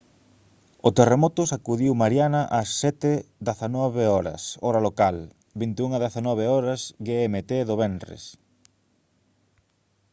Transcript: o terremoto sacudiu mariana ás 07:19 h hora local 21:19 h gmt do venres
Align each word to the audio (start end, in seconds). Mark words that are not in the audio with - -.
o 0.87 0.89
terremoto 0.97 1.41
sacudiu 1.51 1.93
mariana 2.03 2.41
ás 2.59 2.69
07:19 2.81 4.05
h 4.11 4.13
hora 4.65 4.79
local 4.87 5.15
21:19 5.63 6.47
h 6.51 6.69
gmt 7.07 7.51
do 7.69 7.75
venres 7.81 8.23